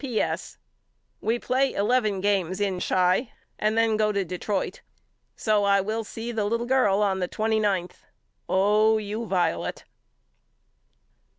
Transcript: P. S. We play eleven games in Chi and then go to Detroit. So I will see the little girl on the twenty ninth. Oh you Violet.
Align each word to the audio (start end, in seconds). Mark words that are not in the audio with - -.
P. 0.03 0.19
S. 0.19 0.57
We 1.21 1.37
play 1.37 1.75
eleven 1.75 2.21
games 2.21 2.59
in 2.59 2.79
Chi 2.79 3.31
and 3.59 3.77
then 3.77 3.97
go 3.97 4.11
to 4.11 4.25
Detroit. 4.25 4.81
So 5.35 5.63
I 5.63 5.79
will 5.79 6.03
see 6.03 6.31
the 6.31 6.45
little 6.45 6.65
girl 6.65 7.03
on 7.03 7.19
the 7.19 7.27
twenty 7.27 7.59
ninth. 7.59 8.03
Oh 8.49 8.97
you 8.97 9.27
Violet. 9.27 9.83